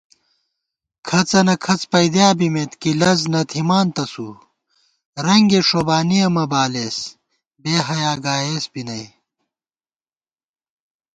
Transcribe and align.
کھڅَنہ 1.07 1.55
کھڅ 1.63 1.81
پَئیدِیا 1.91 2.29
بِمېت 2.37 2.71
کِی 2.81 2.91
لزنہ 3.01 3.41
تھِمان 3.49 3.87
تسُو 3.95 4.29
* 4.79 5.23
رنگےݭوبانِیَہ 5.25 6.27
مہ 6.35 6.43
بالېس 6.51 6.97
بېحیا 7.61 8.13
گائیس 8.25 8.65
بی 8.71 8.81
نئ 8.87 9.05